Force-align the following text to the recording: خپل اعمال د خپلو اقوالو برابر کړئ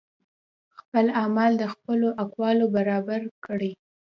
خپل 0.79 1.05
اعمال 1.21 1.51
د 1.57 1.63
خپلو 1.73 2.07
اقوالو 2.23 2.65
برابر 2.75 3.21
کړئ 3.45 3.71